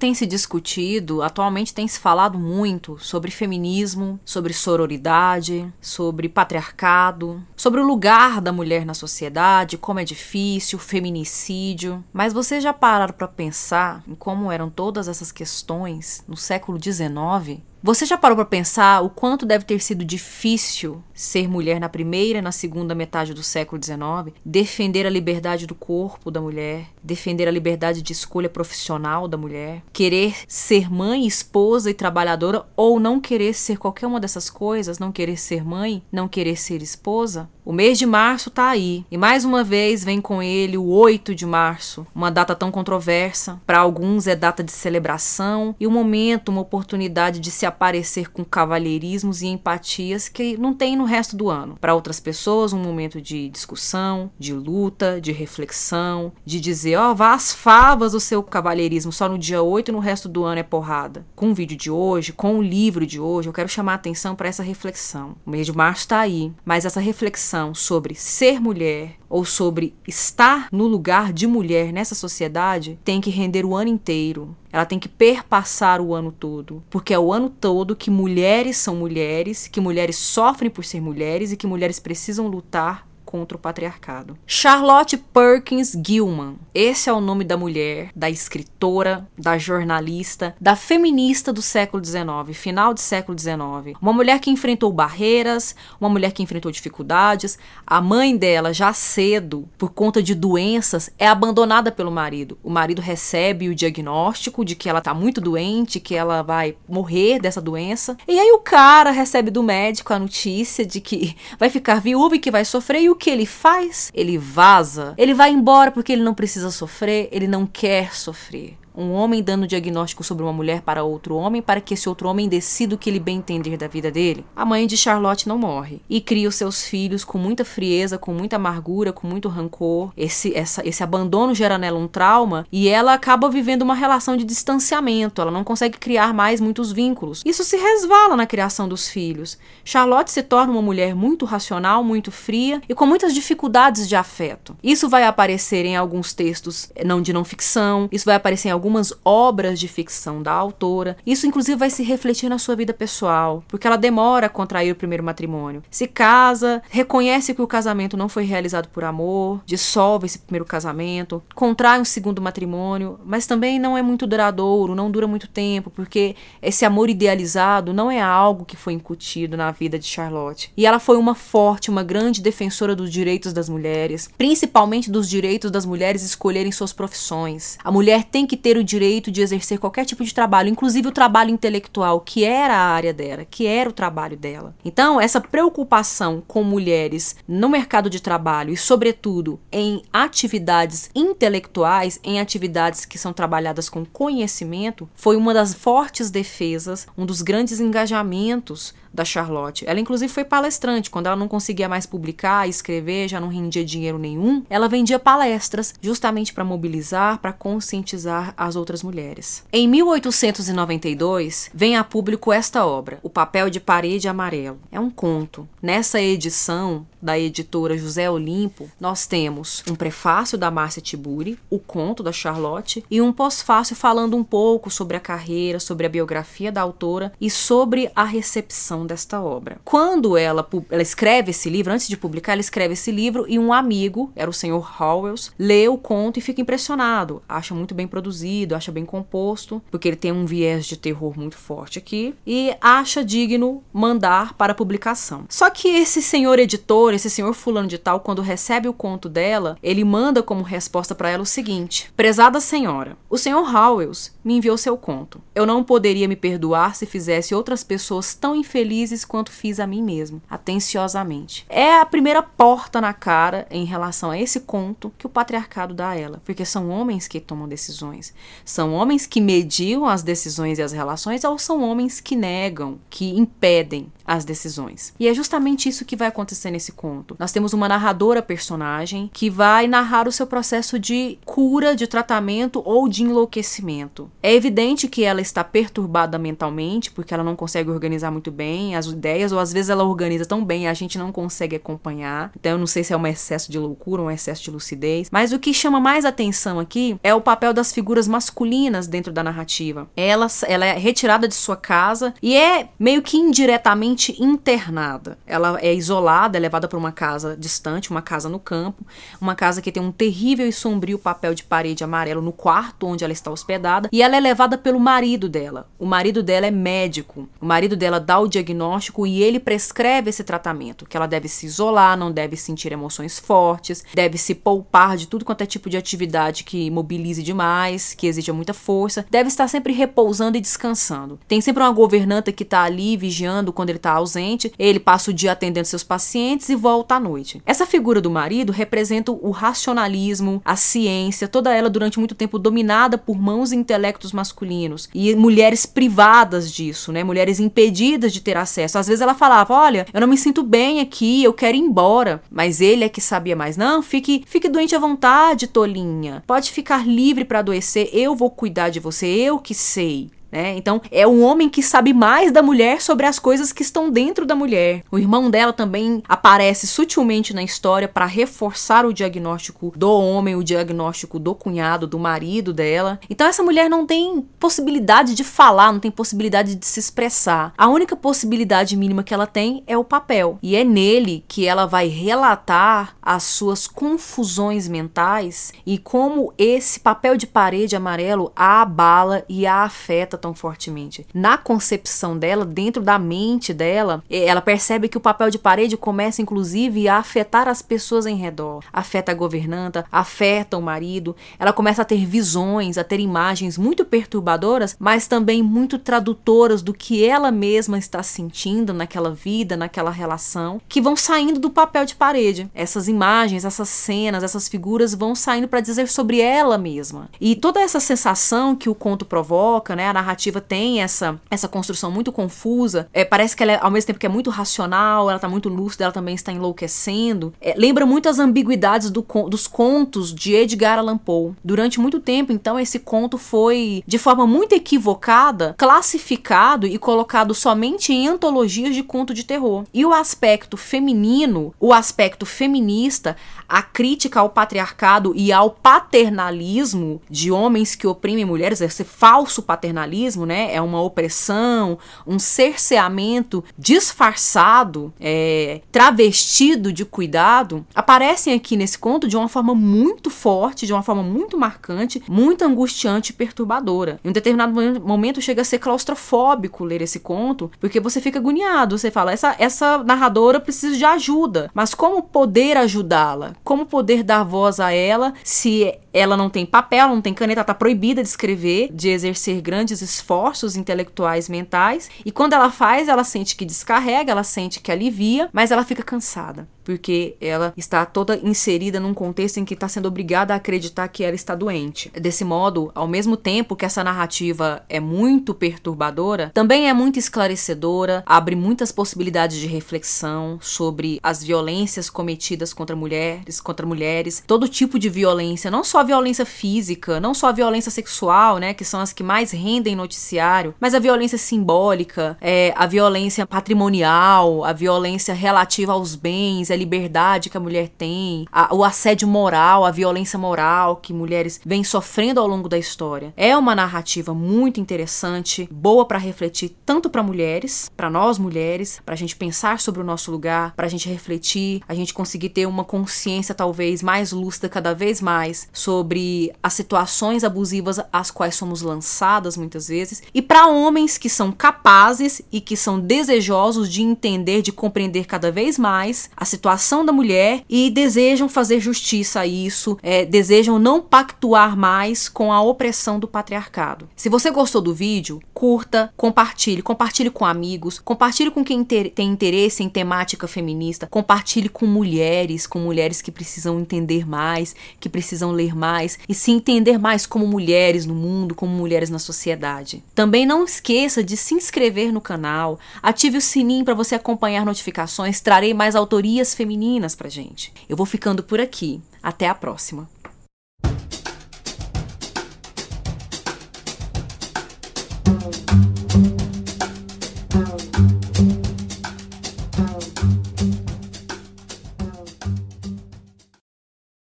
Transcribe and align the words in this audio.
tem 0.00 0.14
se 0.14 0.24
discutido, 0.26 1.22
atualmente 1.22 1.74
tem 1.74 1.86
se 1.86 2.00
falado 2.00 2.38
muito 2.38 2.98
sobre 2.98 3.30
feminismo, 3.30 4.18
sobre 4.24 4.54
sororidade, 4.54 5.70
sobre 5.78 6.26
patriarcado, 6.26 7.44
sobre 7.54 7.80
o 7.80 7.86
lugar 7.86 8.40
da 8.40 8.50
mulher 8.50 8.86
na 8.86 8.94
sociedade, 8.94 9.76
como 9.76 10.00
é 10.00 10.04
difícil, 10.04 10.78
feminicídio. 10.78 12.02
Mas 12.12 12.32
vocês 12.32 12.62
já 12.62 12.72
pararam 12.72 13.12
para 13.12 13.28
pensar 13.28 14.02
em 14.08 14.14
como 14.14 14.50
eram 14.50 14.70
todas 14.70 15.06
essas 15.06 15.30
questões 15.30 16.24
no 16.26 16.36
século 16.36 16.78
XIX? 16.82 17.60
Você 17.82 18.04
já 18.04 18.18
parou 18.18 18.36
para 18.36 18.44
pensar 18.44 19.00
o 19.00 19.08
quanto 19.08 19.46
deve 19.46 19.64
ter 19.64 19.80
sido 19.80 20.04
difícil 20.04 21.02
ser 21.14 21.48
mulher 21.48 21.80
na 21.80 21.88
primeira 21.88 22.38
e 22.38 22.42
na 22.42 22.52
segunda 22.52 22.94
metade 22.94 23.32
do 23.32 23.42
século 23.42 23.82
XIX? 23.82 24.36
Defender 24.44 25.06
a 25.06 25.10
liberdade 25.10 25.66
do 25.66 25.74
corpo 25.74 26.30
da 26.30 26.42
mulher, 26.42 26.88
defender 27.02 27.48
a 27.48 27.50
liberdade 27.50 28.02
de 28.02 28.12
escolha 28.12 28.50
profissional 28.50 29.26
da 29.26 29.38
mulher, 29.38 29.82
querer 29.94 30.34
ser 30.46 30.92
mãe, 30.92 31.26
esposa 31.26 31.90
e 31.90 31.94
trabalhadora 31.94 32.66
ou 32.76 33.00
não 33.00 33.18
querer 33.18 33.54
ser 33.54 33.78
qualquer 33.78 34.06
uma 34.06 34.20
dessas 34.20 34.50
coisas, 34.50 34.98
não 34.98 35.10
querer 35.10 35.38
ser 35.38 35.64
mãe, 35.64 36.02
não 36.12 36.28
querer 36.28 36.56
ser 36.56 36.82
esposa? 36.82 37.48
O 37.64 37.72
mês 37.72 37.98
de 37.98 38.04
março 38.04 38.50
tá 38.50 38.68
aí 38.68 39.06
e 39.10 39.16
mais 39.16 39.44
uma 39.44 39.62
vez 39.62 40.02
vem 40.04 40.20
com 40.20 40.42
ele 40.42 40.76
o 40.76 40.88
8 40.88 41.34
de 41.34 41.46
março, 41.46 42.06
uma 42.14 42.30
data 42.30 42.54
tão 42.54 42.70
controversa. 42.70 43.60
Para 43.66 43.78
alguns 43.78 44.26
é 44.26 44.34
data 44.34 44.62
de 44.62 44.72
celebração 44.72 45.74
e 45.78 45.86
um 45.86 45.90
momento, 45.90 46.48
uma 46.50 46.62
oportunidade 46.62 47.38
de 47.38 47.50
se 47.50 47.69
aparecer 47.70 48.30
com 48.30 48.44
cavalheirismos 48.44 49.42
e 49.42 49.46
empatias 49.46 50.28
que 50.28 50.56
não 50.56 50.74
tem 50.74 50.96
no 50.96 51.04
resto 51.04 51.36
do 51.36 51.48
ano. 51.48 51.76
Para 51.80 51.94
outras 51.94 52.20
pessoas, 52.20 52.72
um 52.72 52.78
momento 52.78 53.20
de 53.20 53.48
discussão, 53.48 54.30
de 54.38 54.52
luta, 54.52 55.20
de 55.20 55.32
reflexão, 55.32 56.32
de 56.44 56.60
dizer, 56.60 56.96
ó, 56.96 57.10
oh, 57.10 57.14
vá 57.14 57.34
às 57.34 57.52
favas 57.52 58.14
o 58.14 58.20
seu 58.20 58.42
cavalheirismo, 58.42 59.12
só 59.12 59.28
no 59.28 59.38
dia 59.38 59.62
8 59.62 59.90
e 59.90 59.92
no 59.92 59.98
resto 59.98 60.28
do 60.28 60.44
ano 60.44 60.60
é 60.60 60.64
porrada. 60.64 61.26
Com 61.34 61.50
o 61.50 61.54
vídeo 61.54 61.76
de 61.76 61.90
hoje, 61.90 62.32
com 62.32 62.58
o 62.58 62.62
livro 62.62 63.06
de 63.06 63.20
hoje, 63.20 63.48
eu 63.48 63.52
quero 63.52 63.68
chamar 63.68 63.92
a 63.92 63.96
atenção 63.96 64.34
para 64.34 64.48
essa 64.48 64.62
reflexão. 64.62 65.36
O 65.46 65.50
mês 65.50 65.66
de 65.66 65.76
março 65.76 66.02
está 66.02 66.20
aí, 66.20 66.52
mas 66.64 66.84
essa 66.84 67.00
reflexão 67.00 67.74
sobre 67.74 68.14
ser 68.14 68.60
mulher 68.60 69.16
ou 69.28 69.44
sobre 69.44 69.94
estar 70.06 70.68
no 70.72 70.86
lugar 70.86 71.32
de 71.32 71.46
mulher 71.46 71.92
nessa 71.92 72.14
sociedade 72.14 72.98
tem 73.04 73.20
que 73.20 73.30
render 73.30 73.64
o 73.64 73.76
ano 73.76 73.88
inteiro. 73.88 74.56
Ela 74.72 74.86
tem 74.86 74.98
que 74.98 75.08
perpassar 75.08 76.00
o 76.00 76.14
ano 76.14 76.30
todo, 76.30 76.82
porque 76.88 77.12
é 77.12 77.18
o 77.18 77.32
ano 77.32 77.50
todo 77.50 77.96
que 77.96 78.10
mulheres 78.10 78.76
são 78.76 78.94
mulheres, 78.94 79.66
que 79.66 79.80
mulheres 79.80 80.16
sofrem 80.16 80.70
por 80.70 80.84
ser 80.84 81.00
mulheres 81.00 81.50
e 81.50 81.56
que 81.56 81.66
mulheres 81.66 81.98
precisam 81.98 82.46
lutar 82.46 83.09
contra 83.30 83.56
o 83.56 83.60
patriarcado. 83.60 84.36
Charlotte 84.44 85.16
Perkins 85.16 85.96
Gilman. 86.04 86.56
Esse 86.74 87.08
é 87.08 87.12
o 87.12 87.20
nome 87.20 87.44
da 87.44 87.56
mulher, 87.56 88.10
da 88.14 88.28
escritora, 88.28 89.24
da 89.38 89.56
jornalista, 89.56 90.56
da 90.60 90.74
feminista 90.74 91.52
do 91.52 91.62
século 91.62 92.04
XIX, 92.04 92.58
final 92.58 92.92
do 92.92 92.98
século 92.98 93.38
XIX. 93.38 93.96
Uma 94.02 94.12
mulher 94.12 94.40
que 94.40 94.50
enfrentou 94.50 94.92
barreiras, 94.92 95.76
uma 96.00 96.10
mulher 96.10 96.32
que 96.32 96.42
enfrentou 96.42 96.72
dificuldades. 96.72 97.56
A 97.86 98.00
mãe 98.00 98.36
dela, 98.36 98.74
já 98.74 98.92
cedo, 98.92 99.68
por 99.78 99.90
conta 99.92 100.20
de 100.20 100.34
doenças, 100.34 101.08
é 101.16 101.28
abandonada 101.28 101.92
pelo 101.92 102.10
marido. 102.10 102.58
O 102.64 102.70
marido 102.70 103.00
recebe 103.00 103.68
o 103.68 103.74
diagnóstico 103.76 104.64
de 104.64 104.74
que 104.74 104.88
ela 104.88 105.00
tá 105.00 105.14
muito 105.14 105.40
doente, 105.40 106.00
que 106.00 106.16
ela 106.16 106.42
vai 106.42 106.76
morrer 106.88 107.38
dessa 107.38 107.60
doença. 107.60 108.16
E 108.26 108.40
aí 108.40 108.50
o 108.50 108.58
cara 108.58 109.12
recebe 109.12 109.52
do 109.52 109.62
médico 109.62 110.12
a 110.12 110.18
notícia 110.18 110.84
de 110.84 111.00
que 111.00 111.36
vai 111.60 111.70
ficar 111.70 112.00
viúva 112.00 112.34
e 112.34 112.40
que 112.40 112.50
vai 112.50 112.64
sofrer 112.64 113.02
e 113.02 113.08
o 113.08 113.19
que 113.20 113.30
ele 113.30 113.46
faz? 113.46 114.10
Ele 114.14 114.36
vaza. 114.38 115.14
Ele 115.16 115.34
vai 115.34 115.50
embora 115.50 115.92
porque 115.92 116.12
ele 116.12 116.24
não 116.24 116.34
precisa 116.34 116.70
sofrer, 116.70 117.28
ele 117.30 117.46
não 117.46 117.66
quer 117.66 118.14
sofrer 118.14 118.79
um 118.96 119.12
homem 119.12 119.42
dando 119.42 119.66
diagnóstico 119.66 120.24
sobre 120.24 120.42
uma 120.42 120.52
mulher 120.52 120.82
para 120.82 121.04
outro 121.04 121.36
homem 121.36 121.62
para 121.62 121.80
que 121.80 121.94
esse 121.94 122.08
outro 122.08 122.28
homem 122.28 122.48
decida 122.48 122.94
o 122.94 122.98
que 122.98 123.08
ele 123.08 123.20
bem 123.20 123.38
entender 123.38 123.76
da 123.76 123.88
vida 123.88 124.10
dele. 124.10 124.44
A 124.54 124.64
mãe 124.64 124.86
de 124.86 124.96
Charlotte 124.96 125.48
não 125.48 125.58
morre 125.58 126.00
e 126.08 126.20
cria 126.20 126.48
os 126.48 126.54
seus 126.54 126.84
filhos 126.84 127.24
com 127.24 127.38
muita 127.38 127.64
frieza, 127.64 128.18
com 128.18 128.32
muita 128.32 128.56
amargura, 128.56 129.12
com 129.12 129.26
muito 129.26 129.48
rancor. 129.48 130.12
Esse, 130.16 130.54
essa, 130.54 130.86
esse 130.86 131.02
abandono 131.02 131.54
gera 131.54 131.78
nela 131.78 131.98
um 131.98 132.08
trauma 132.08 132.66
e 132.70 132.88
ela 132.88 133.14
acaba 133.14 133.48
vivendo 133.48 133.82
uma 133.82 133.94
relação 133.94 134.36
de 134.36 134.44
distanciamento. 134.44 135.40
Ela 135.40 135.50
não 135.50 135.64
consegue 135.64 135.98
criar 135.98 136.34
mais 136.34 136.60
muitos 136.60 136.92
vínculos. 136.92 137.42
Isso 137.44 137.64
se 137.64 137.76
resvala 137.76 138.36
na 138.36 138.46
criação 138.46 138.88
dos 138.88 139.08
filhos. 139.08 139.58
Charlotte 139.84 140.30
se 140.30 140.42
torna 140.42 140.72
uma 140.72 140.82
mulher 140.82 141.14
muito 141.14 141.44
racional, 141.44 142.02
muito 142.04 142.30
fria 142.30 142.82
e 142.88 142.94
com 142.94 143.06
muitas 143.06 143.34
dificuldades 143.34 144.08
de 144.08 144.16
afeto. 144.16 144.76
Isso 144.82 145.08
vai 145.08 145.24
aparecer 145.24 145.84
em 145.84 145.96
alguns 145.96 146.32
textos 146.32 146.90
não 147.04 147.20
de 147.20 147.32
não 147.32 147.44
ficção, 147.44 148.08
isso 148.12 148.24
vai 148.24 148.34
aparecer 148.34 148.68
em 148.68 148.72
algumas 148.90 149.12
obras 149.24 149.78
de 149.78 149.86
ficção 149.86 150.42
da 150.42 150.52
autora. 150.52 151.16
Isso, 151.24 151.46
inclusive, 151.46 151.78
vai 151.78 151.90
se 151.90 152.02
refletir 152.02 152.48
na 152.48 152.58
sua 152.58 152.74
vida 152.74 152.92
pessoal, 152.92 153.62
porque 153.68 153.86
ela 153.86 153.96
demora 153.96 154.46
a 154.46 154.50
contrair 154.50 154.92
o 154.92 154.96
primeiro 154.96 155.22
matrimônio. 155.22 155.82
Se 155.88 156.08
casa, 156.08 156.82
reconhece 156.90 157.54
que 157.54 157.62
o 157.62 157.66
casamento 157.68 158.16
não 158.16 158.28
foi 158.28 158.44
realizado 158.44 158.88
por 158.88 159.04
amor, 159.04 159.60
dissolve 159.64 160.26
esse 160.26 160.40
primeiro 160.40 160.64
casamento, 160.64 161.40
contrai 161.54 162.00
um 162.00 162.04
segundo 162.04 162.42
matrimônio, 162.42 163.20
mas 163.24 163.46
também 163.46 163.78
não 163.78 163.96
é 163.96 164.02
muito 164.02 164.26
duradouro, 164.26 164.96
não 164.96 165.10
dura 165.10 165.28
muito 165.28 165.46
tempo, 165.46 165.88
porque 165.88 166.34
esse 166.60 166.84
amor 166.84 167.08
idealizado 167.08 167.92
não 167.92 168.10
é 168.10 168.20
algo 168.20 168.64
que 168.64 168.76
foi 168.76 168.92
incutido 168.92 169.56
na 169.56 169.70
vida 169.70 169.98
de 169.98 170.06
Charlotte. 170.06 170.72
E 170.76 170.84
ela 170.84 170.98
foi 170.98 171.16
uma 171.16 171.36
forte, 171.36 171.90
uma 171.90 172.02
grande 172.02 172.40
defensora 172.40 172.96
dos 172.96 173.10
direitos 173.10 173.52
das 173.52 173.68
mulheres, 173.68 174.28
principalmente 174.36 175.10
dos 175.10 175.28
direitos 175.28 175.70
das 175.70 175.86
mulheres 175.86 176.24
escolherem 176.24 176.72
suas 176.72 176.92
profissões. 176.92 177.78
A 177.84 177.92
mulher 177.92 178.24
tem 178.24 178.46
que 178.46 178.56
ter 178.56 178.69
ter 178.70 178.76
o 178.76 178.84
direito 178.84 179.32
de 179.32 179.42
exercer 179.42 179.80
qualquer 179.80 180.04
tipo 180.04 180.22
de 180.22 180.32
trabalho, 180.32 180.68
inclusive 180.68 181.08
o 181.08 181.12
trabalho 181.12 181.50
intelectual, 181.50 182.20
que 182.20 182.44
era 182.44 182.72
a 182.72 182.92
área 182.92 183.12
dela, 183.12 183.44
que 183.44 183.66
era 183.66 183.90
o 183.90 183.92
trabalho 183.92 184.36
dela. 184.36 184.76
Então, 184.84 185.20
essa 185.20 185.40
preocupação 185.40 186.40
com 186.46 186.62
mulheres 186.62 187.34
no 187.48 187.68
mercado 187.68 188.08
de 188.08 188.22
trabalho 188.22 188.72
e, 188.72 188.76
sobretudo, 188.76 189.58
em 189.72 190.04
atividades 190.12 191.10
intelectuais, 191.16 192.20
em 192.22 192.38
atividades 192.38 193.04
que 193.04 193.18
são 193.18 193.32
trabalhadas 193.32 193.88
com 193.88 194.04
conhecimento, 194.04 195.08
foi 195.16 195.34
uma 195.34 195.52
das 195.52 195.74
fortes 195.74 196.30
defesas, 196.30 197.08
um 197.18 197.26
dos 197.26 197.42
grandes 197.42 197.80
engajamentos 197.80 198.94
da 199.12 199.24
Charlotte. 199.24 199.84
Ela, 199.86 200.00
inclusive, 200.00 200.32
foi 200.32 200.44
palestrante. 200.44 201.10
Quando 201.10 201.26
ela 201.26 201.36
não 201.36 201.48
conseguia 201.48 201.88
mais 201.88 202.06
publicar, 202.06 202.68
escrever, 202.68 203.28
já 203.28 203.40
não 203.40 203.48
rendia 203.48 203.84
dinheiro 203.84 204.18
nenhum, 204.18 204.62
ela 204.70 204.88
vendia 204.88 205.18
palestras 205.18 205.94
justamente 206.00 206.54
para 206.54 206.64
mobilizar, 206.64 207.38
para 207.38 207.52
conscientizar 207.52 208.54
as 208.60 208.76
outras 208.76 209.02
mulheres. 209.02 209.64
Em 209.72 209.88
1892, 209.88 211.70
vem 211.72 211.96
a 211.96 212.04
público 212.04 212.52
esta 212.52 212.84
obra, 212.84 213.18
O 213.22 213.30
Papel 213.30 213.70
de 213.70 213.80
Parede 213.80 214.28
Amarelo. 214.28 214.78
É 214.92 215.00
um 215.00 215.08
conto. 215.08 215.66
Nessa 215.80 216.20
edição, 216.20 217.06
da 217.20 217.38
editora 217.38 217.96
José 217.96 218.30
Olimpo, 218.30 218.90
nós 218.98 219.26
temos 219.26 219.82
um 219.90 219.94
prefácio 219.94 220.56
da 220.56 220.70
Márcia 220.70 221.02
Tiburi, 221.02 221.58
o 221.68 221.78
conto 221.78 222.22
da 222.22 222.32
Charlotte 222.32 223.04
e 223.10 223.20
um 223.20 223.32
pós-fácil 223.32 223.96
falando 223.96 224.36
um 224.36 224.44
pouco 224.44 224.90
sobre 224.90 225.16
a 225.16 225.20
carreira, 225.20 225.78
sobre 225.78 226.06
a 226.06 226.08
biografia 226.08 226.72
da 226.72 226.80
autora 226.80 227.32
e 227.40 227.50
sobre 227.50 228.10
a 228.14 228.24
recepção 228.24 229.06
desta 229.06 229.40
obra. 229.40 229.80
Quando 229.84 230.36
ela, 230.36 230.66
ela 230.90 231.02
escreve 231.02 231.50
esse 231.50 231.68
livro, 231.68 231.92
antes 231.92 232.08
de 232.08 232.16
publicar, 232.16 232.52
ela 232.52 232.60
escreve 232.60 232.94
esse 232.94 233.10
livro 233.10 233.44
e 233.48 233.58
um 233.58 233.72
amigo, 233.72 234.32
era 234.34 234.50
o 234.50 234.54
senhor 234.54 234.90
Howells, 235.00 235.52
lê 235.58 235.88
o 235.88 235.98
conto 235.98 236.38
e 236.38 236.42
fica 236.42 236.60
impressionado. 236.60 237.42
Acha 237.48 237.74
muito 237.74 237.94
bem 237.94 238.06
produzido, 238.06 238.74
acha 238.74 238.92
bem 238.92 239.04
composto, 239.04 239.82
porque 239.90 240.08
ele 240.08 240.16
tem 240.16 240.32
um 240.32 240.46
viés 240.46 240.86
de 240.86 240.96
terror 240.96 241.38
muito 241.38 241.56
forte 241.56 241.98
aqui, 241.98 242.34
e 242.46 242.74
acha 242.80 243.24
digno 243.24 243.82
mandar 243.92 244.54
para 244.54 244.74
publicação. 244.74 245.44
Só 245.48 245.70
que 245.70 245.88
esse 245.88 246.22
senhor 246.22 246.58
editor 246.58 247.09
esse 247.14 247.30
senhor 247.30 247.52
fulano 247.54 247.88
de 247.88 247.98
tal, 247.98 248.20
quando 248.20 248.42
recebe 248.42 248.88
o 248.88 248.92
conto 248.92 249.28
dela, 249.28 249.76
ele 249.82 250.04
manda 250.04 250.42
como 250.42 250.62
resposta 250.62 251.14
para 251.14 251.30
ela 251.30 251.42
o 251.42 251.46
seguinte: 251.46 252.12
Prezada 252.16 252.60
senhora, 252.60 253.16
o 253.28 253.38
senhor 253.38 253.74
Howells 253.74 254.32
me 254.44 254.56
enviou 254.56 254.76
seu 254.76 254.96
conto. 254.96 255.40
Eu 255.54 255.66
não 255.66 255.84
poderia 255.84 256.28
me 256.28 256.36
perdoar 256.36 256.94
se 256.94 257.06
fizesse 257.06 257.54
outras 257.54 257.84
pessoas 257.84 258.34
tão 258.34 258.54
infelizes 258.54 259.24
quanto 259.24 259.50
fiz 259.50 259.80
a 259.80 259.86
mim 259.86 260.02
mesmo, 260.02 260.42
atenciosamente. 260.48 261.66
É 261.68 261.98
a 261.98 262.06
primeira 262.06 262.42
porta 262.42 263.00
na 263.00 263.12
cara 263.12 263.66
em 263.70 263.84
relação 263.84 264.30
a 264.30 264.38
esse 264.38 264.60
conto 264.60 265.12
que 265.18 265.26
o 265.26 265.30
patriarcado 265.30 265.94
dá 265.94 266.10
a 266.10 266.16
ela, 266.16 266.42
porque 266.44 266.64
são 266.64 266.88
homens 266.88 267.28
que 267.28 267.40
tomam 267.40 267.68
decisões. 267.68 268.32
São 268.64 268.92
homens 268.94 269.26
que 269.26 269.40
mediam 269.40 270.06
as 270.06 270.22
decisões 270.22 270.78
e 270.78 270.82
as 270.82 270.92
relações 270.92 271.44
ou 271.44 271.58
são 271.58 271.82
homens 271.82 272.20
que 272.20 272.36
negam, 272.36 272.98
que 273.08 273.30
impedem 273.38 274.12
as 274.24 274.44
decisões. 274.44 275.12
E 275.18 275.26
é 275.26 275.34
justamente 275.34 275.88
isso 275.88 276.04
que 276.04 276.16
vai 276.16 276.28
acontecer 276.28 276.70
nesse 276.70 276.92
conto. 277.00 277.34
Nós 277.38 277.50
temos 277.50 277.72
uma 277.72 277.88
narradora 277.88 278.42
personagem 278.42 279.30
que 279.32 279.48
vai 279.48 279.86
narrar 279.86 280.28
o 280.28 280.32
seu 280.32 280.46
processo 280.46 280.98
de 280.98 281.38
cura, 281.46 281.96
de 281.96 282.06
tratamento 282.06 282.82
ou 282.84 283.08
de 283.08 283.22
enlouquecimento. 283.22 284.30
É 284.42 284.52
evidente 284.52 285.08
que 285.08 285.24
ela 285.24 285.40
está 285.40 285.64
perturbada 285.64 286.38
mentalmente, 286.38 287.10
porque 287.10 287.32
ela 287.32 287.42
não 287.42 287.56
consegue 287.56 287.88
organizar 287.88 288.30
muito 288.30 288.50
bem 288.50 288.96
as 288.96 289.06
ideias, 289.06 289.50
ou 289.50 289.58
às 289.58 289.72
vezes 289.72 289.88
ela 289.88 290.04
organiza 290.04 290.44
tão 290.44 290.62
bem 290.62 290.84
e 290.84 290.86
a 290.88 290.92
gente 290.92 291.16
não 291.16 291.32
consegue 291.32 291.74
acompanhar. 291.74 292.52
Então 292.54 292.72
eu 292.72 292.78
não 292.78 292.86
sei 292.86 293.02
se 293.02 293.14
é 293.14 293.16
um 293.16 293.26
excesso 293.26 293.72
de 293.72 293.78
loucura, 293.78 294.20
um 294.20 294.30
excesso 294.30 294.64
de 294.64 294.70
lucidez. 294.70 295.28
Mas 295.32 295.54
o 295.54 295.58
que 295.58 295.72
chama 295.72 295.98
mais 295.98 296.26
atenção 296.26 296.78
aqui 296.78 297.18
é 297.22 297.34
o 297.34 297.40
papel 297.40 297.72
das 297.72 297.94
figuras 297.94 298.28
masculinas 298.28 299.06
dentro 299.06 299.32
da 299.32 299.42
narrativa. 299.42 300.06
Ela, 300.14 300.48
ela 300.66 300.84
é 300.84 300.98
retirada 300.98 301.48
de 301.48 301.54
sua 301.54 301.78
casa 301.78 302.34
e 302.42 302.54
é 302.54 302.90
meio 302.98 303.22
que 303.22 303.38
indiretamente 303.38 304.36
internada. 304.38 305.38
Ela 305.46 305.78
é 305.80 305.94
isolada, 305.94 306.58
é 306.58 306.60
levada 306.60 306.89
para 306.90 306.98
uma 306.98 307.12
casa 307.12 307.56
distante, 307.56 308.10
uma 308.10 308.20
casa 308.20 308.48
no 308.48 308.58
campo, 308.58 309.06
uma 309.40 309.54
casa 309.54 309.80
que 309.80 309.90
tem 309.90 310.02
um 310.02 310.12
terrível 310.12 310.68
e 310.68 310.72
sombrio 310.72 311.18
papel 311.18 311.54
de 311.54 311.64
parede 311.64 312.04
amarelo 312.04 312.42
no 312.42 312.52
quarto 312.52 313.06
onde 313.06 313.24
ela 313.24 313.32
está 313.32 313.50
hospedada, 313.50 314.10
e 314.12 314.22
ela 314.22 314.36
é 314.36 314.40
levada 314.40 314.76
pelo 314.76 315.00
marido 315.00 315.48
dela. 315.48 315.88
O 315.98 316.04
marido 316.04 316.42
dela 316.42 316.66
é 316.66 316.70
médico. 316.70 317.48
O 317.60 317.64
marido 317.64 317.96
dela 317.96 318.20
dá 318.20 318.38
o 318.38 318.48
diagnóstico 318.48 319.26
e 319.26 319.42
ele 319.42 319.58
prescreve 319.58 320.28
esse 320.28 320.44
tratamento, 320.44 321.06
que 321.06 321.16
ela 321.16 321.26
deve 321.26 321.48
se 321.48 321.66
isolar, 321.66 322.18
não 322.18 322.30
deve 322.30 322.56
sentir 322.56 322.92
emoções 322.92 323.38
fortes, 323.38 324.04
deve 324.12 324.36
se 324.36 324.54
poupar 324.54 325.16
de 325.16 325.26
tudo 325.26 325.44
quanto 325.44 325.62
é 325.62 325.66
tipo 325.66 325.88
de 325.88 325.96
atividade 325.96 326.64
que 326.64 326.90
mobilize 326.90 327.42
demais, 327.42 328.12
que 328.14 328.26
exija 328.26 328.52
muita 328.52 328.74
força, 328.74 329.24
deve 329.30 329.48
estar 329.48 329.68
sempre 329.68 329.92
repousando 329.92 330.58
e 330.58 330.60
descansando. 330.60 331.38
Tem 331.46 331.60
sempre 331.60 331.82
uma 331.82 331.92
governanta 331.92 332.52
que 332.52 332.64
está 332.64 332.82
ali 332.82 333.16
vigiando 333.16 333.72
quando 333.72 333.90
ele 333.90 333.98
está 333.98 334.12
ausente, 334.12 334.72
ele 334.78 334.98
passa 334.98 335.30
o 335.30 335.34
dia 335.34 335.52
atendendo 335.52 335.86
seus 335.86 336.02
pacientes 336.02 336.68
e 336.68 336.76
volta 336.80 337.14
à 337.16 337.20
noite. 337.20 337.62
Essa 337.64 337.86
figura 337.86 338.20
do 338.20 338.30
marido 338.30 338.72
representa 338.72 339.30
o 339.30 339.50
racionalismo, 339.50 340.60
a 340.64 340.74
ciência, 340.74 341.46
toda 341.46 341.72
ela 341.72 341.90
durante 341.90 342.18
muito 342.18 342.34
tempo 342.34 342.58
dominada 342.58 343.18
por 343.18 343.38
mãos 343.38 343.70
e 343.70 343.76
intelectos 343.76 344.32
masculinos 344.32 345.08
e 345.14 345.34
mulheres 345.36 345.86
privadas 345.86 346.72
disso, 346.72 347.12
né? 347.12 347.22
Mulheres 347.22 347.60
impedidas 347.60 348.32
de 348.32 348.40
ter 348.40 348.56
acesso. 348.56 348.98
Às 348.98 349.06
vezes 349.06 349.20
ela 349.20 349.34
falava: 349.34 349.74
"Olha, 349.74 350.06
eu 350.12 350.20
não 350.20 350.28
me 350.28 350.38
sinto 350.38 350.62
bem 350.62 351.00
aqui, 351.00 351.44
eu 351.44 351.52
quero 351.52 351.76
ir 351.76 351.80
embora". 351.80 352.42
Mas 352.50 352.80
ele 352.80 353.04
é 353.04 353.08
que 353.08 353.20
sabia 353.20 353.54
mais. 353.54 353.76
Não, 353.76 354.02
fique, 354.02 354.42
fique 354.46 354.68
doente 354.68 354.96
à 354.96 354.98
vontade, 354.98 355.66
tolinha. 355.66 356.42
Pode 356.46 356.72
ficar 356.72 357.06
livre 357.06 357.44
para 357.44 357.60
adoecer, 357.60 358.08
eu 358.12 358.34
vou 358.34 358.50
cuidar 358.50 358.88
de 358.88 358.98
você, 358.98 359.26
eu 359.26 359.58
que 359.58 359.74
sei. 359.74 360.30
Né? 360.50 360.76
Então, 360.76 361.00
é 361.10 361.26
um 361.26 361.42
homem 361.42 361.68
que 361.68 361.82
sabe 361.82 362.12
mais 362.12 362.50
da 362.50 362.62
mulher 362.62 363.00
sobre 363.00 363.26
as 363.26 363.38
coisas 363.38 363.72
que 363.72 363.82
estão 363.82 364.10
dentro 364.10 364.44
da 364.44 364.54
mulher. 364.54 365.04
O 365.10 365.18
irmão 365.18 365.50
dela 365.50 365.72
também 365.72 366.22
aparece 366.28 366.86
sutilmente 366.86 367.54
na 367.54 367.62
história 367.62 368.08
para 368.08 368.26
reforçar 368.26 369.06
o 369.06 369.12
diagnóstico 369.12 369.92
do 369.96 370.10
homem, 370.10 370.56
o 370.56 370.64
diagnóstico 370.64 371.38
do 371.38 371.54
cunhado, 371.54 372.06
do 372.06 372.18
marido 372.18 372.72
dela. 372.72 373.20
Então, 373.28 373.46
essa 373.46 373.62
mulher 373.62 373.88
não 373.88 374.06
tem 374.06 374.44
possibilidade 374.58 375.34
de 375.34 375.44
falar, 375.44 375.92
não 375.92 376.00
tem 376.00 376.10
possibilidade 376.10 376.74
de 376.74 376.86
se 376.86 376.98
expressar. 376.98 377.72
A 377.76 377.88
única 377.88 378.16
possibilidade 378.16 378.96
mínima 378.96 379.22
que 379.22 379.34
ela 379.34 379.46
tem 379.46 379.84
é 379.86 379.96
o 379.96 380.04
papel. 380.04 380.58
E 380.62 380.74
é 380.74 380.82
nele 380.82 381.44
que 381.46 381.66
ela 381.66 381.86
vai 381.86 382.08
relatar 382.08 383.16
as 383.22 383.44
suas 383.44 383.86
confusões 383.86 384.88
mentais 384.88 385.72
e 385.86 385.98
como 385.98 386.52
esse 386.58 387.00
papel 387.00 387.36
de 387.36 387.46
parede 387.46 387.94
amarelo 387.94 388.52
a 388.56 388.82
abala 388.82 389.44
e 389.48 389.66
a 389.66 389.82
afeta 389.82 390.39
tão 390.40 390.54
fortemente. 390.54 391.26
Na 391.32 391.56
concepção 391.56 392.36
dela, 392.36 392.64
dentro 392.64 393.02
da 393.02 393.18
mente 393.18 393.72
dela, 393.72 394.24
ela 394.28 394.60
percebe 394.60 395.08
que 395.08 395.16
o 395.16 395.20
papel 395.20 395.50
de 395.50 395.58
parede 395.58 395.96
começa 395.96 396.42
inclusive 396.42 397.08
a 397.08 397.18
afetar 397.18 397.68
as 397.68 397.82
pessoas 397.82 398.26
em 398.26 398.36
redor. 398.36 398.82
Afeta 398.92 399.32
a 399.32 399.34
governanta, 399.34 400.04
afeta 400.10 400.76
o 400.76 400.82
marido. 400.82 401.36
Ela 401.58 401.72
começa 401.72 402.02
a 402.02 402.04
ter 402.04 402.24
visões, 402.26 402.98
a 402.98 403.04
ter 403.04 403.20
imagens 403.20 403.78
muito 403.78 404.04
perturbadoras, 404.04 404.96
mas 404.98 405.28
também 405.28 405.62
muito 405.62 405.98
tradutoras 405.98 406.82
do 406.82 406.94
que 406.94 407.24
ela 407.24 407.50
mesma 407.50 407.98
está 407.98 408.22
sentindo 408.22 408.92
naquela 408.92 409.30
vida, 409.30 409.76
naquela 409.76 410.10
relação, 410.10 410.80
que 410.88 411.00
vão 411.00 411.14
saindo 411.14 411.60
do 411.60 411.70
papel 411.70 412.04
de 412.04 412.14
parede. 412.14 412.68
Essas 412.74 413.08
imagens, 413.08 413.64
essas 413.64 413.88
cenas, 413.88 414.42
essas 414.42 414.68
figuras 414.68 415.14
vão 415.14 415.34
saindo 415.34 415.68
para 415.68 415.80
dizer 415.80 416.08
sobre 416.08 416.40
ela 416.40 416.78
mesma. 416.78 417.28
E 417.40 417.54
toda 417.54 417.80
essa 417.80 418.00
sensação 418.00 418.74
que 418.74 418.88
o 418.88 418.94
conto 418.94 419.24
provoca, 419.24 419.94
né, 419.94 420.08
a 420.08 420.12
narrativa 420.30 420.60
tem 420.60 421.02
essa, 421.02 421.40
essa 421.50 421.68
construção 421.68 422.10
muito 422.10 422.32
confusa. 422.32 423.08
É, 423.12 423.24
parece 423.24 423.56
que 423.56 423.62
ela, 423.62 423.72
é, 423.72 423.78
ao 423.80 423.90
mesmo 423.90 424.06
tempo 424.06 424.18
que 424.18 424.26
é 424.26 424.28
muito 424.28 424.50
racional, 424.50 425.28
ela 425.28 425.38
tá 425.38 425.48
muito 425.48 425.68
lúcida, 425.68 426.04
ela 426.04 426.12
também 426.12 426.34
está 426.34 426.52
enlouquecendo. 426.52 427.52
É, 427.60 427.74
lembra 427.76 428.06
muito 428.06 428.28
as 428.28 428.38
ambiguidades 428.38 429.10
do, 429.10 429.26
dos 429.48 429.66
contos 429.66 430.32
de 430.34 430.54
Edgar 430.54 430.98
Allan 430.98 431.18
Poe. 431.18 431.52
Durante 431.64 432.00
muito 432.00 432.20
tempo, 432.20 432.52
então, 432.52 432.78
esse 432.78 432.98
conto 432.98 433.36
foi, 433.36 434.02
de 434.06 434.18
forma 434.18 434.46
muito 434.46 434.74
equivocada, 434.74 435.74
classificado 435.76 436.86
e 436.86 436.96
colocado 436.98 437.54
somente 437.54 438.12
em 438.12 438.28
antologias 438.28 438.94
de 438.94 439.02
conto 439.02 439.34
de 439.34 439.44
terror. 439.44 439.84
E 439.92 440.04
o 440.06 440.12
aspecto 440.12 440.76
feminino, 440.76 441.74
o 441.80 441.92
aspecto 441.92 442.46
feminista, 442.46 443.36
a 443.68 443.82
crítica 443.82 444.40
ao 444.40 444.50
patriarcado 444.50 445.32
e 445.34 445.52
ao 445.52 445.70
paternalismo 445.70 447.20
de 447.28 447.50
homens 447.50 447.94
que 447.94 448.06
oprimem 448.06 448.44
mulheres, 448.44 448.80
esse 448.80 449.04
falso 449.04 449.62
paternalismo, 449.62 450.19
né? 450.46 450.74
É 450.74 450.80
uma 450.80 451.00
opressão, 451.00 451.98
um 452.26 452.38
cerceamento 452.38 453.64
disfarçado, 453.78 455.12
é, 455.20 455.80
travestido 455.90 456.92
de 456.92 457.04
cuidado, 457.04 457.84
aparecem 457.94 458.54
aqui 458.54 458.76
nesse 458.76 458.98
conto 458.98 459.28
de 459.28 459.36
uma 459.36 459.48
forma 459.48 459.74
muito 459.74 460.30
forte, 460.30 460.86
de 460.86 460.92
uma 460.92 461.02
forma 461.02 461.22
muito 461.22 461.58
marcante, 461.58 462.22
muito 462.28 462.64
angustiante 462.64 463.30
e 463.30 463.34
perturbadora. 463.34 464.20
Em 464.24 464.30
um 464.30 464.32
determinado 464.32 464.72
momento 465.00 465.40
chega 465.40 465.62
a 465.62 465.64
ser 465.64 465.78
claustrofóbico 465.78 466.84
ler 466.84 467.02
esse 467.02 467.20
conto, 467.20 467.70
porque 467.80 468.00
você 468.00 468.20
fica 468.20 468.38
agoniado, 468.38 468.98
você 468.98 469.10
fala, 469.10 469.32
essa, 469.32 469.54
essa 469.58 469.98
narradora 469.98 470.60
precisa 470.60 470.96
de 470.96 471.04
ajuda, 471.04 471.70
mas 471.74 471.94
como 471.94 472.22
poder 472.22 472.76
ajudá-la? 472.76 473.52
como 473.64 473.86
poder 473.86 474.22
dar 474.22 474.42
voz 474.42 474.80
a 474.80 474.92
ela 474.92 475.32
se 475.44 475.94
ela 476.12 476.36
não 476.36 476.50
tem 476.50 476.66
papel, 476.66 477.08
não 477.08 477.20
tem 477.20 477.32
caneta, 477.32 477.60
está 477.60 477.74
proibida 477.74 478.22
de 478.22 478.28
escrever, 478.28 478.90
de 478.92 479.08
exercer 479.08 479.60
grandes 479.60 480.02
esforços 480.02 480.76
intelectuais 480.76 481.48
mentais. 481.48 482.10
E 482.24 482.32
quando 482.32 482.52
ela 482.52 482.70
faz, 482.70 483.08
ela 483.08 483.24
sente 483.24 483.56
que 483.56 483.64
descarrega, 483.64 484.32
ela 484.32 484.44
sente 484.44 484.80
que 484.80 484.90
alivia, 484.90 485.48
mas 485.52 485.70
ela 485.70 485.84
fica 485.84 486.02
cansada 486.02 486.68
porque 486.90 487.36
ela 487.40 487.72
está 487.76 488.04
toda 488.04 488.36
inserida 488.42 488.98
num 488.98 489.14
contexto 489.14 489.58
em 489.58 489.64
que 489.64 489.74
está 489.74 489.86
sendo 489.86 490.08
obrigada 490.08 490.52
a 490.52 490.56
acreditar 490.56 491.06
que 491.06 491.22
ela 491.22 491.36
está 491.36 491.54
doente. 491.54 492.10
Desse 492.20 492.44
modo, 492.44 492.90
ao 492.96 493.06
mesmo 493.06 493.36
tempo 493.36 493.76
que 493.76 493.84
essa 493.84 494.02
narrativa 494.02 494.82
é 494.88 494.98
muito 494.98 495.54
perturbadora, 495.54 496.50
também 496.52 496.88
é 496.88 496.92
muito 496.92 497.16
esclarecedora, 497.16 498.24
abre 498.26 498.56
muitas 498.56 498.90
possibilidades 498.90 499.58
de 499.58 499.68
reflexão 499.68 500.58
sobre 500.60 501.20
as 501.22 501.44
violências 501.44 502.10
cometidas 502.10 502.72
contra 502.72 502.96
mulheres, 502.96 503.60
contra 503.60 503.86
mulheres, 503.86 504.42
todo 504.44 504.68
tipo 504.68 504.98
de 504.98 505.08
violência, 505.08 505.70
não 505.70 505.84
só 505.84 506.00
a 506.00 506.04
violência 506.04 506.44
física, 506.44 507.20
não 507.20 507.32
só 507.32 507.50
a 507.50 507.52
violência 507.52 507.92
sexual, 507.92 508.58
né, 508.58 508.74
que 508.74 508.84
são 508.84 509.00
as 509.00 509.12
que 509.12 509.22
mais 509.22 509.52
rendem 509.52 509.94
noticiário, 509.94 510.74
mas 510.80 510.92
a 510.92 510.98
violência 510.98 511.38
simbólica, 511.38 512.36
é, 512.40 512.74
a 512.76 512.86
violência 512.88 513.46
patrimonial, 513.46 514.64
a 514.64 514.72
violência 514.72 515.32
relativa 515.32 515.92
aos 515.92 516.16
bens, 516.16 516.70
a 516.70 516.79
liberdade 516.80 517.50
que 517.50 517.56
a 517.56 517.60
mulher 517.60 517.88
tem, 517.88 518.46
a, 518.50 518.74
o 518.74 518.82
assédio 518.82 519.28
moral, 519.28 519.84
a 519.84 519.90
violência 519.90 520.38
moral 520.38 520.96
que 520.96 521.12
mulheres 521.12 521.60
vêm 521.64 521.84
sofrendo 521.84 522.40
ao 522.40 522.48
longo 522.48 522.68
da 522.68 522.78
história. 522.78 523.32
É 523.36 523.56
uma 523.56 523.74
narrativa 523.74 524.34
muito 524.34 524.80
interessante, 524.80 525.68
boa 525.70 526.06
para 526.06 526.18
refletir 526.18 526.76
tanto 526.84 527.10
para 527.10 527.22
mulheres, 527.22 527.90
para 527.96 528.10
nós 528.10 528.38
mulheres, 528.38 529.00
para 529.04 529.14
a 529.14 529.18
gente 529.18 529.36
pensar 529.36 529.78
sobre 529.78 530.00
o 530.00 530.04
nosso 530.04 530.30
lugar, 530.30 530.74
para 530.74 530.86
a 530.86 530.90
gente 530.90 531.08
refletir, 531.08 531.82
a 531.86 531.94
gente 531.94 532.14
conseguir 532.14 532.48
ter 532.48 532.66
uma 532.66 532.84
consciência 532.84 533.54
talvez 533.54 534.02
mais 534.02 534.32
lúcida 534.32 534.68
cada 534.68 534.94
vez 534.94 535.20
mais 535.20 535.68
sobre 535.72 536.52
as 536.62 536.72
situações 536.72 537.44
abusivas 537.44 538.00
às 538.12 538.30
quais 538.30 538.54
somos 538.54 538.80
lançadas 538.82 539.56
muitas 539.56 539.88
vezes, 539.88 540.22
e 540.32 540.40
para 540.40 540.66
homens 540.66 541.18
que 541.18 541.28
são 541.28 541.52
capazes 541.52 542.40
e 542.50 542.60
que 542.60 542.76
são 542.76 542.98
desejosos 542.98 543.90
de 543.92 544.02
entender, 544.02 544.62
de 544.62 544.72
compreender 544.72 545.26
cada 545.26 545.52
vez 545.52 545.78
mais 545.78 546.30
a 546.36 546.44
situação 546.60 547.02
da 547.06 547.10
mulher 547.10 547.62
e 547.70 547.88
desejam 547.88 548.46
fazer 548.46 548.80
justiça 548.80 549.40
a 549.40 549.46
isso, 549.46 549.96
é, 550.02 550.26
desejam 550.26 550.78
não 550.78 551.00
pactuar 551.00 551.74
mais 551.74 552.28
com 552.28 552.52
a 552.52 552.60
opressão 552.60 553.18
do 553.18 553.26
patriarcado. 553.26 554.06
Se 554.14 554.28
você 554.28 554.50
gostou 554.50 554.82
do 554.82 554.94
vídeo, 554.94 555.40
curta, 555.54 556.12
compartilhe, 556.18 556.82
compartilhe 556.82 557.30
com 557.30 557.46
amigos, 557.46 557.98
compartilhe 557.98 558.50
com 558.50 558.62
quem 558.62 558.84
ter, 558.84 559.08
tem 559.10 559.28
interesse 559.28 559.82
em 559.82 559.88
temática 559.88 560.46
feminista, 560.46 561.06
compartilhe 561.06 561.70
com 561.70 561.86
mulheres, 561.86 562.66
com 562.66 562.78
mulheres 562.78 563.22
que 563.22 563.32
precisam 563.32 563.80
entender 563.80 564.28
mais, 564.28 564.76
que 565.00 565.08
precisam 565.08 565.52
ler 565.52 565.74
mais 565.74 566.18
e 566.28 566.34
se 566.34 566.50
entender 566.50 566.98
mais 566.98 567.24
como 567.24 567.46
mulheres 567.46 568.04
no 568.04 568.14
mundo, 568.14 568.54
como 568.54 568.70
mulheres 568.70 569.08
na 569.08 569.18
sociedade. 569.18 570.04
Também 570.14 570.44
não 570.44 570.64
esqueça 570.64 571.24
de 571.24 571.38
se 571.38 571.54
inscrever 571.54 572.12
no 572.12 572.20
canal, 572.20 572.78
ative 573.02 573.38
o 573.38 573.40
sininho 573.40 573.84
para 573.84 573.94
você 573.94 574.14
acompanhar 574.14 574.66
notificações, 574.66 575.40
trarei 575.40 575.72
mais 575.72 575.96
autorias 575.96 576.49
femininas 576.54 577.14
pra 577.14 577.28
gente. 577.28 577.72
Eu 577.88 577.96
vou 577.96 578.06
ficando 578.06 578.42
por 578.42 578.60
aqui. 578.60 579.00
Até 579.22 579.48
a 579.48 579.54
próxima. 579.54 580.08